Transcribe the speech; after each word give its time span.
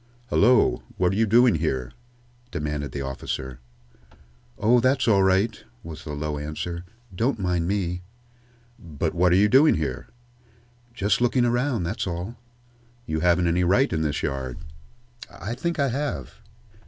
"Hullo! 0.31 0.81
What 0.97 1.11
are 1.11 1.15
you 1.15 1.27
doing 1.27 1.53
here?" 1.53 1.91
demanded 2.49 2.91
the 2.91 3.03
officer. 3.03 3.59
"Oh, 4.57 4.79
that's 4.79 5.07
all 5.07 5.21
right," 5.21 5.63
was 5.83 6.03
the 6.05 6.13
low 6.15 6.39
answer. 6.39 6.85
"Don't 7.13 7.37
mind 7.37 7.67
me." 7.67 8.01
"But 8.79 9.13
what 9.13 9.31
are 9.31 9.35
you 9.35 9.47
doing 9.47 9.75
here?" 9.75 10.07
"Just 10.95 11.21
looking 11.21 11.45
around, 11.45 11.83
that's 11.83 12.07
all." 12.07 12.35
"You 13.05 13.19
haven't 13.19 13.45
any 13.45 13.63
right 13.63 13.93
in 13.93 14.01
this 14.01 14.23
yard." 14.23 14.57
"I 15.29 15.53
think 15.53 15.77
I 15.77 15.89
have." 15.89 16.41